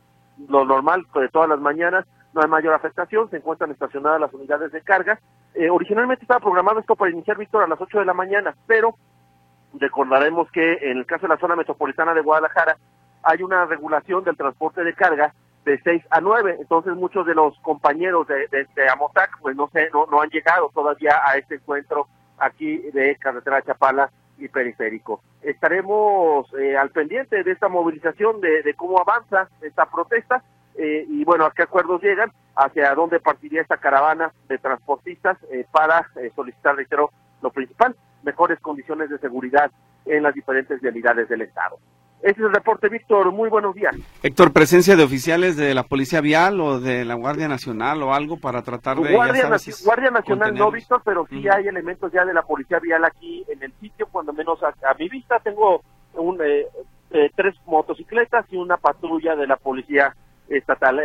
[0.48, 4.72] lo normal de todas las mañanas, no hay mayor afectación, se encuentran estacionadas las unidades
[4.72, 5.20] de carga.
[5.52, 8.94] Eh, originalmente estaba programado esto para iniciar, Víctor, a las 8 de la mañana, pero
[9.74, 12.76] Recordaremos que en el caso de la zona metropolitana de Guadalajara
[13.22, 17.58] hay una regulación del transporte de carga de 6 a 9, entonces muchos de los
[17.60, 22.06] compañeros de, de, Amotac pues no, sé, no, han llegado todavía a este encuentro
[22.38, 25.20] aquí de carretera Chapala y periférico.
[25.42, 30.42] Estaremos eh, al pendiente de esta movilización, de, cómo avanza esta protesta
[30.76, 35.66] eh, y bueno, a qué acuerdos llegan, hacia dónde partiría esta caravana de transportistas eh,
[35.70, 37.10] para solicitar, reitero,
[37.42, 37.94] lo principal,
[38.28, 39.70] mejores condiciones de seguridad
[40.04, 41.78] en las diferentes vialidades del Estado.
[42.20, 43.32] Ese es el reporte, Víctor.
[43.32, 43.96] Muy buenos días.
[44.22, 48.38] Héctor, ¿presencia de oficiales de la Policía Vial o de la Guardia Nacional o algo
[48.38, 49.14] para tratar de...
[49.14, 49.48] Guardia,
[49.82, 53.62] Guardia Nacional no, Víctor, pero sí hay elementos ya de la Policía Vial aquí en
[53.62, 55.80] el sitio, cuando menos a, mi vista tengo
[56.14, 56.66] un, eh,
[57.12, 60.14] eh, tres motocicletas y una patrulla de la Policía
[60.48, 61.00] Estatal.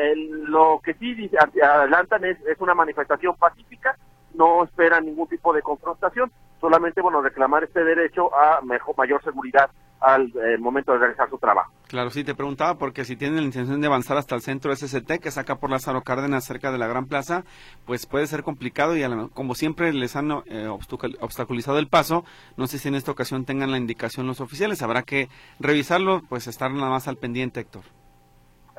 [0.47, 1.31] lo que sí
[1.61, 3.95] adelantan es, es una manifestación pacífica,
[4.33, 9.69] no esperan ningún tipo de confrontación, solamente bueno reclamar este derecho a mejor, mayor seguridad
[10.03, 11.71] al eh, momento de realizar su trabajo.
[11.87, 15.19] Claro, sí, te preguntaba porque si tienen la intención de avanzar hasta el centro SST,
[15.21, 17.43] que saca por Lázaro Cárdenas cerca de la Gran Plaza,
[17.85, 22.25] pues puede ser complicado y como siempre les han eh, obstaculizado el paso,
[22.57, 26.47] no sé si en esta ocasión tengan la indicación los oficiales, habrá que revisarlo, pues
[26.47, 27.83] estar nada más al pendiente, Héctor.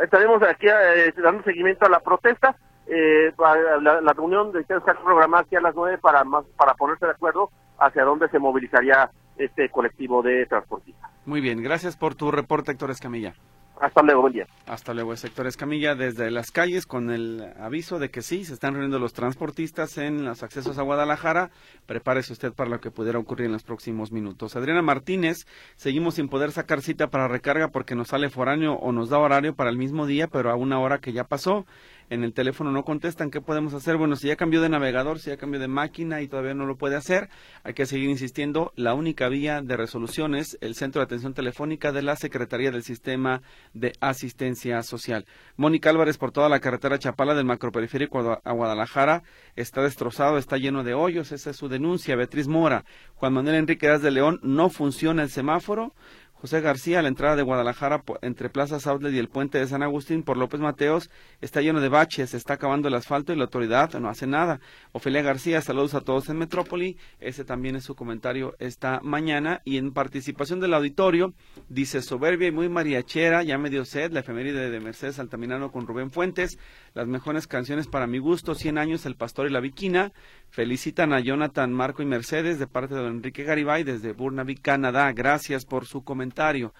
[0.03, 5.57] Estaremos aquí eh, dando seguimiento a la protesta, eh, la, reunión de está programada aquí
[5.57, 10.23] a las nueve para, más, para ponerse de acuerdo hacia dónde se movilizaría este colectivo
[10.23, 11.11] de transportistas.
[11.27, 13.35] Muy bien, gracias por tu reporte, Héctor Escamilla.
[13.81, 14.47] Hasta luego, buen día.
[14.67, 18.75] Hasta luego, sector Escamilla, desde las calles con el aviso de que sí, se están
[18.75, 21.51] reuniendo los transportistas en los accesos a Guadalajara.
[21.85, 24.55] Prepárese usted para lo que pudiera ocurrir en los próximos minutos.
[24.55, 29.11] Adriana Martínez, seguimos sin poder sacar cita para recarga porque nos sale foráneo o nos
[29.11, 31.67] da horario para el mismo día, pero a una hora que ya pasó
[32.11, 33.97] en el teléfono no contestan, ¿qué podemos hacer?
[33.97, 36.77] Bueno, si ya cambió de navegador, si ya cambió de máquina y todavía no lo
[36.77, 37.29] puede hacer,
[37.63, 38.73] hay que seguir insistiendo.
[38.77, 42.83] La única vía de resolución es el Centro de Atención Telefónica de la Secretaría del
[42.83, 45.25] Sistema de Asistencia Social.
[45.57, 49.23] Mónica Álvarez, por toda la carretera Chapala del macroperiférico a Guadalajara,
[49.57, 52.17] está destrozado, está lleno de hoyos, esa es su denuncia.
[52.17, 55.95] Beatriz Mora, Juan Manuel Enrique de León, no funciona el semáforo.
[56.35, 59.83] José García, a la entrada de Guadalajara entre Plaza Outlet y el puente de San
[59.83, 63.45] Agustín por López Mateos, está lleno de baches, se está acabando el asfalto y la
[63.45, 64.61] autoridad no hace nada.
[64.93, 69.63] Ofelia García, saludos a todos en Metrópoli, ese también es su comentario esta mañana.
[69.65, 71.33] Y en participación del auditorio
[71.69, 75.87] dice soberbia y muy mariachera, ya me dio sed, la efeméride de Mercedes Altamirano con
[75.87, 76.59] Rubén Fuentes,
[76.95, 80.13] las mejores canciones para mi gusto, 100 años, El Pastor y la Viquina,
[80.49, 85.13] Felicitan a Jonathan, Marco y Mercedes de parte de don Enrique Garibay desde Burnaby, Canadá.
[85.13, 86.73] Gracias por su comentario.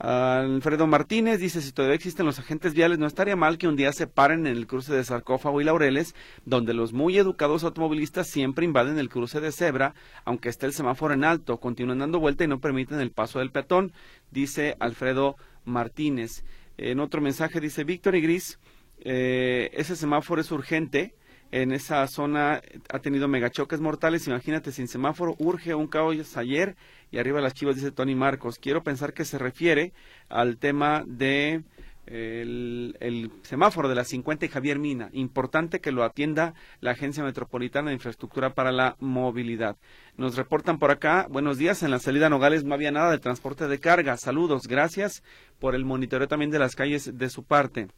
[0.00, 3.92] Alfredo Martínez dice, si todavía existen los agentes viales, no estaría mal que un día
[3.92, 6.14] se paren en el cruce de Sarcófago y Laureles,
[6.46, 9.94] donde los muy educados automovilistas siempre invaden el cruce de cebra,
[10.24, 13.52] aunque esté el semáforo en alto, continúan dando vuelta y no permiten el paso del
[13.52, 13.92] peatón,
[14.30, 16.44] dice Alfredo Martínez.
[16.78, 18.58] En otro mensaje dice Víctor y Gris,
[19.00, 21.14] eh, ese semáforo es urgente.
[21.52, 24.26] En esa zona ha tenido megachoques mortales.
[24.28, 26.76] Imagínate, sin semáforo, urge un caos ayer.
[27.10, 28.58] Y arriba las chivas dice Tony Marcos.
[28.58, 29.92] Quiero pensar que se refiere
[30.28, 31.64] al tema de
[32.10, 35.10] el, semáforo de la 50 y Javier Mina.
[35.12, 39.76] Importante que lo atienda la Agencia Metropolitana de Infraestructura para la Movilidad.
[40.16, 43.18] Nos reportan por acá, buenos días, en la salida a Nogales no había nada de
[43.18, 44.16] transporte de carga.
[44.16, 45.22] Saludos, gracias
[45.58, 47.88] por el monitoreo también de las calles de su parte.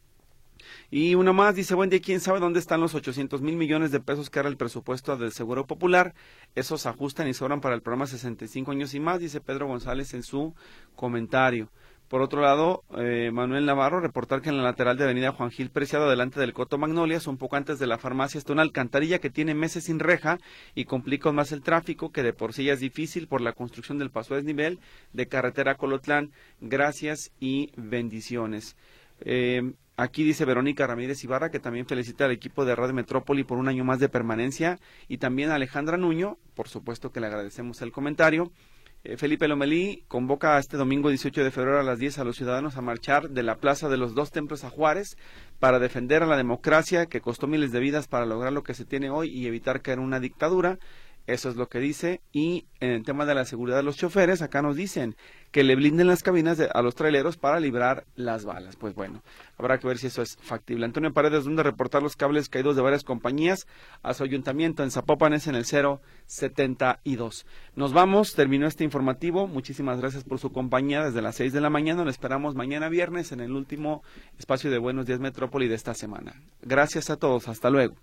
[0.91, 3.99] Y uno más dice, buen día, ¿quién sabe dónde están los 800 mil millones de
[3.99, 6.13] pesos que era el presupuesto del Seguro Popular?
[6.55, 10.23] Esos ajustan y sobran para el programa 65 años y más, dice Pedro González en
[10.23, 10.53] su
[10.95, 11.69] comentario.
[12.13, 15.71] Por otro lado, eh, Manuel Navarro, reportar que en la lateral de Avenida Juan Gil
[15.71, 19.31] Preciado, delante del Coto Magnolias, un poco antes de la farmacia, está una alcantarilla que
[19.31, 20.37] tiene meses sin reja
[20.75, 23.97] y complica más el tráfico, que de por sí ya es difícil por la construcción
[23.97, 24.79] del paso a desnivel
[25.11, 26.31] de carretera Colotlán.
[26.61, 28.75] Gracias y bendiciones.
[29.21, 33.57] Eh, aquí dice Verónica Ramírez Ibarra que también felicita al equipo de Radio Metrópoli por
[33.57, 37.81] un año más de permanencia y también a Alejandra Nuño, por supuesto que le agradecemos
[37.81, 38.51] el comentario.
[39.05, 42.77] Eh, Felipe Lomelí convoca este domingo 18 de febrero a las 10 a los ciudadanos
[42.77, 45.17] a marchar de la Plaza de los Dos Templos a Juárez
[45.59, 48.85] para defender a la democracia que costó miles de vidas para lograr lo que se
[48.85, 50.79] tiene hoy y evitar caer en una dictadura.
[51.27, 52.21] Eso es lo que dice.
[52.31, 55.17] Y en el tema de la seguridad de los choferes, acá nos dicen
[55.53, 58.75] que le blinden las cabinas a los traileros para librar las balas.
[58.75, 59.21] Pues bueno,
[59.55, 60.83] habrá que ver si eso es factible.
[60.83, 63.67] Antonio Paredes, donde reportar los cables caídos de varias compañías
[64.01, 67.45] a su ayuntamiento en Zapopan es en el 072.
[67.75, 69.45] Nos vamos, terminó este informativo.
[69.47, 72.03] Muchísimas gracias por su compañía desde las 6 de la mañana.
[72.03, 74.01] Lo esperamos mañana viernes en el último
[74.39, 76.33] espacio de Buenos Días Metrópoli de esta semana.
[76.63, 77.47] Gracias a todos.
[77.47, 77.93] Hasta luego.